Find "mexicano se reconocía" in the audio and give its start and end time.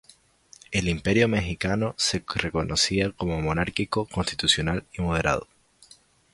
1.27-3.11